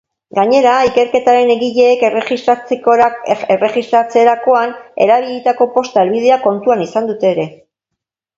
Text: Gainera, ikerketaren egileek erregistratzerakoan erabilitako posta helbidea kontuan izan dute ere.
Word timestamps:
Gainera, 0.35 0.69
ikerketaren 0.85 1.51
egileek 1.55 2.01
erregistratzerakoan 3.57 4.73
erabilitako 5.07 5.69
posta 5.77 6.03
helbidea 6.07 6.41
kontuan 6.49 6.83
izan 6.89 7.13
dute 7.13 7.33
ere. 7.37 7.47